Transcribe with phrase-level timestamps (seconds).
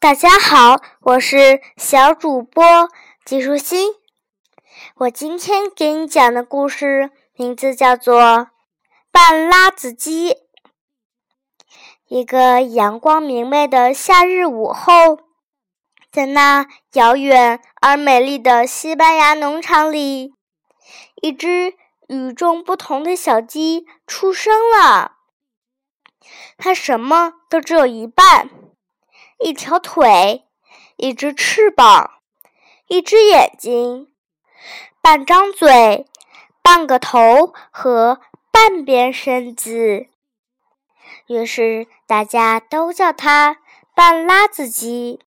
[0.00, 2.62] 大家好，我是小主播
[3.24, 3.94] 季舒心。
[4.94, 8.22] 我今天给你讲的故事名字叫做
[9.10, 10.30] 《半拉子鸡》。
[12.06, 15.18] 一个阳光明媚的夏日午后，
[16.12, 20.32] 在那遥远而美丽的西班牙农场里，
[21.20, 21.74] 一只
[22.06, 25.16] 与众不同的小鸡出生了。
[26.56, 28.48] 它什么都只有一半。
[29.38, 30.44] 一条腿，
[30.96, 32.10] 一只翅膀，
[32.88, 34.08] 一只眼睛，
[35.00, 36.06] 半张嘴，
[36.62, 40.08] 半个头和半边身子。
[41.28, 43.58] 于是大家都叫它
[43.94, 45.20] 半拉子鸡。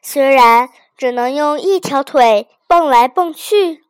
[0.00, 3.82] 虽然只能用一条腿蹦来蹦去，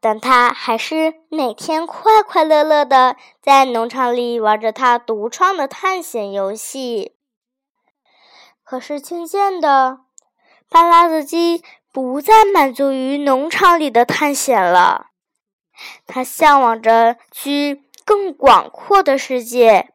[0.00, 7.14] 但它还是每天快快乐乐的在农场里玩着它独创的探险游戏。
[8.64, 10.00] 可是渐渐的，
[10.70, 15.08] 巴拉子鸡不再满足于农场里的探险了，
[16.06, 19.90] 他向往着去更广阔的世界。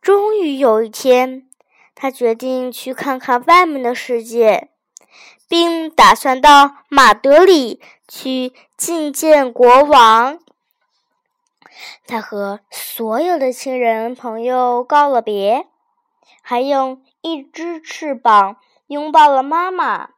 [0.00, 1.48] 终于有一天，
[1.94, 4.70] 他决定去看看外面的世界，
[5.48, 10.40] 并打算到马德里去觐见国王。
[12.06, 15.68] 他和所有的亲人朋友告了别，
[16.42, 17.00] 还用。
[17.22, 18.56] 一只翅膀
[18.88, 20.10] 拥抱了妈妈。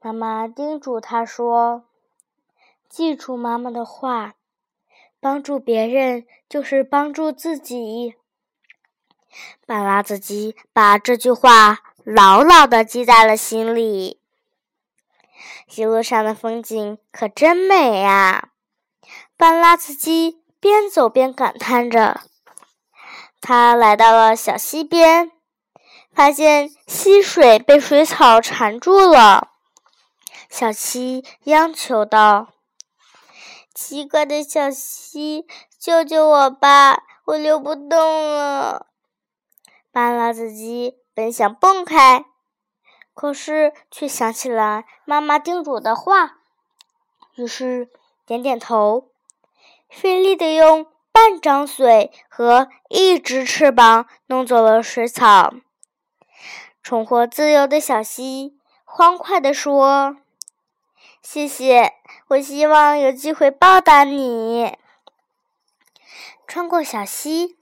[0.00, 1.84] 妈妈叮嘱他说
[2.88, 4.34] ：“记住妈妈的话，
[5.20, 8.14] 帮助别人就是帮助自己。”
[9.66, 14.20] 半拉子鸡把这句话牢牢的记在了心里。
[15.74, 18.50] 一路上的风景可真美呀！
[19.36, 22.20] 半拉子鸡边走边感叹着。
[23.40, 25.32] 他来到了小溪边。
[26.12, 29.50] 发现溪水被水草缠住了，
[30.50, 32.48] 小溪央求道
[33.72, 35.46] ：“奇怪的小溪，
[35.78, 37.04] 救救我吧！
[37.26, 38.86] 我流不动了。”
[39.92, 42.24] 半拉子鸡本想蹦开，
[43.14, 46.38] 可是却想起了妈妈叮嘱的话，
[47.36, 47.88] 于是
[48.26, 49.10] 点点头，
[49.88, 55.54] 费力的用半张嘴和一只翅膀弄走了水草。
[56.88, 60.16] 重获自由的小溪欢快地说
[61.20, 61.92] ：“谢谢，
[62.28, 64.74] 我希望有机会报答你。”
[66.48, 67.58] 穿过小溪，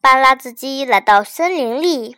[0.00, 2.16] 巴拉子鸡来到森林里，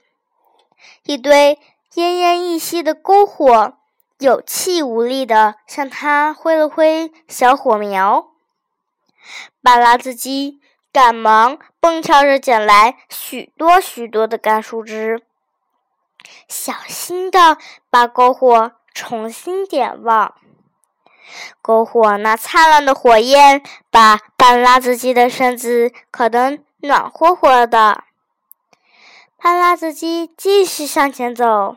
[1.03, 1.58] 一堆
[1.92, 3.75] 奄奄一息的篝火
[4.19, 8.28] 有气无力地向他挥了挥小火苗。
[9.62, 15.27] 巴拉子鸡赶忙蹦跳着捡来许多许多的干树枝。
[16.48, 17.58] 小心地
[17.90, 20.34] 把篝火重新点旺。
[21.62, 28.04] 篝火那灿烂的火焰把半拉子鸡的身子烤得暖和和的。
[29.36, 31.76] 半拉子鸡继续向前走，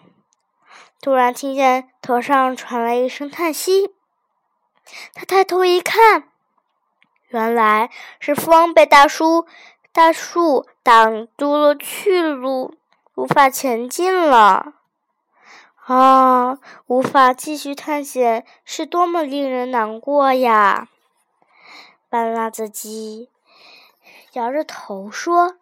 [1.02, 3.94] 突然听见头上传来一声叹息。
[5.14, 6.30] 他抬头一看，
[7.28, 7.90] 原来
[8.20, 9.46] 是风被大树
[9.92, 12.74] 大树挡住了去路。
[13.22, 14.74] 无法前进了，
[15.86, 16.58] 啊！
[16.88, 20.88] 无法继续探险，是多么令人难过呀！
[22.10, 23.30] 半拉子鸡
[24.34, 25.58] 摇着头说：“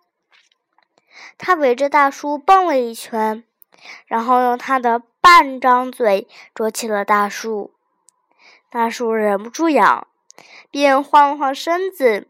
[1.38, 3.44] 他围着大树蹦了一圈，
[4.06, 7.74] 然后用他的半张嘴啄起了大树。
[8.70, 10.08] 大树忍不住痒，
[10.72, 12.26] 便晃了晃身子。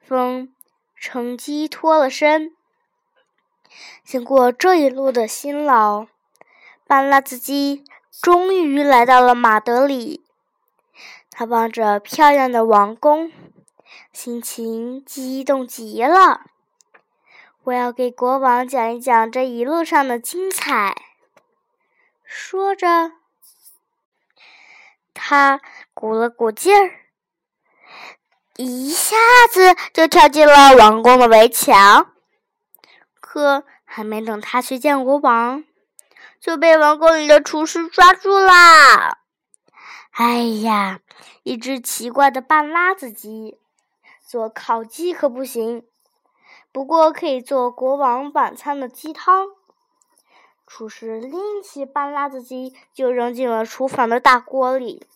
[0.00, 0.54] 风
[0.94, 2.54] 乘机脱了身。”
[4.04, 6.06] 经过这一路的辛劳，
[6.86, 10.24] 半拉子基终于来到了马德里。
[11.30, 13.30] 他望着漂亮的王宫，
[14.12, 16.46] 心情激动极了。
[17.64, 20.96] 我要给国王讲一讲这一路上的精彩。
[22.24, 23.12] 说着，
[25.14, 25.60] 他
[25.94, 26.90] 鼓了鼓劲儿，
[28.56, 29.16] 一下
[29.50, 32.12] 子就跳进了王宫的围墙。
[33.30, 35.62] 可还没等他去见国王，
[36.40, 39.18] 就被王宫里的厨师抓住啦！
[40.12, 41.00] 哎呀，
[41.42, 43.58] 一只奇怪的半拉子鸡，
[44.26, 45.84] 做烤鸡可不行，
[46.72, 49.48] 不过可以做国王晚餐的鸡汤。
[50.66, 55.06] 厨师拎起半拉子鸡就扔进了厨房的大锅里，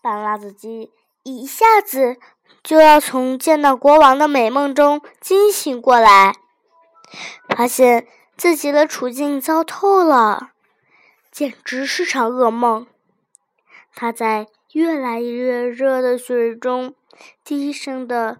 [0.00, 0.92] 半拉子鸡
[1.24, 2.16] 一下子
[2.62, 6.36] 就要从见到国王的美梦中惊醒过来。
[7.48, 8.06] 发现
[8.36, 10.52] 自己的处境糟透了，
[11.30, 12.86] 简直是场噩梦。
[13.94, 16.94] 他在越来越热的水中
[17.44, 18.38] 低声的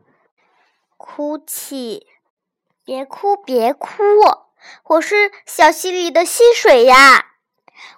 [0.96, 2.06] 哭泣
[2.84, 3.88] ：“别哭，别哭，
[4.84, 7.32] 我是小溪里的溪水呀，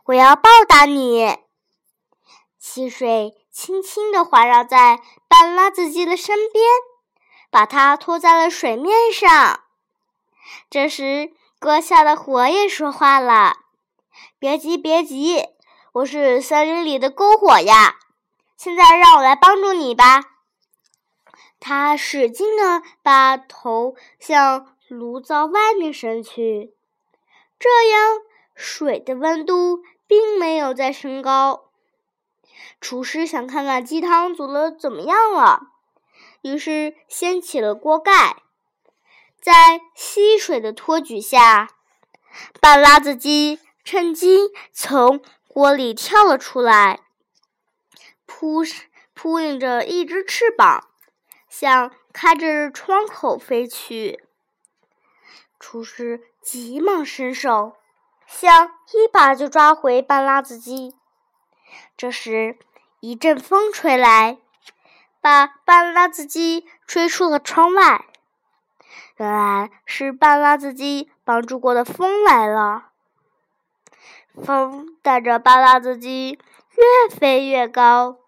[0.07, 1.39] 我要报答你。”
[2.59, 6.65] 溪水轻轻地环绕在半拉子鸡的身边，
[7.51, 9.64] 把它拖在了水面上。
[10.71, 13.57] 这时，锅下的火也说话了
[14.39, 15.47] ：“别急，别急，
[15.93, 17.97] 我是森林里的篝火呀！
[18.57, 20.23] 现在让我来帮助你吧。”
[21.61, 26.75] 他使劲地把头向炉灶外面伸去，
[27.59, 28.21] 这样
[28.55, 31.71] 水的温度并没有再升高。
[32.81, 35.69] 厨师想看看鸡汤煮的怎么样了，
[36.43, 38.43] 于是掀起了锅盖，
[39.45, 41.69] 在溪水的托举下，
[42.63, 47.01] 半拉子鸡趁机从锅里跳了出来，
[48.25, 48.63] 扑
[49.13, 50.89] 扑应着一只翅膀，
[51.51, 54.25] 向开着窗口飞去。
[55.61, 57.77] 厨师急忙伸手，
[58.27, 60.97] 想一把就抓回半拉子鸡。
[61.99, 62.59] 这时，
[63.01, 64.39] 一阵风吹来，
[65.21, 68.07] 把半拉子鸡吹出了窗外。
[69.17, 72.91] 原来是半拉子鸡帮助过的风来了。
[74.43, 76.39] 风带着半拉子鸡
[76.77, 78.19] 越飞越高，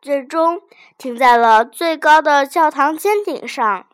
[0.00, 0.62] 最终
[0.96, 3.86] 停在了最高的教堂尖顶上。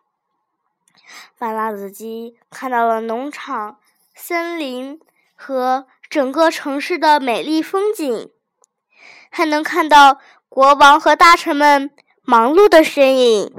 [1.38, 3.78] 半拉子鸡看到了农场、
[4.14, 5.00] 森林
[5.34, 8.30] 和整个城市的美丽风景。
[9.28, 10.18] 还能看到
[10.48, 11.90] 国王和大臣们
[12.22, 13.52] 忙碌的身影，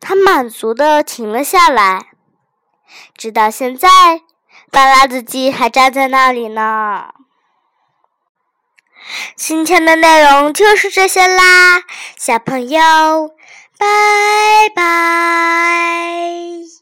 [0.00, 2.06] 他满足的停了下来。
[3.16, 3.88] 直到现在，
[4.70, 7.08] 半拉子鸡还站在那里呢。
[9.36, 11.82] 今天的内容就是这些啦，
[12.16, 12.80] 小朋友，
[13.78, 16.75] 拜拜。